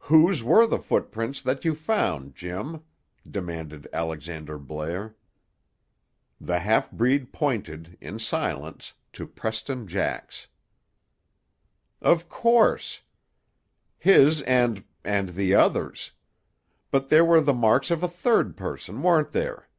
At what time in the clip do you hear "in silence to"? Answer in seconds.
7.98-9.26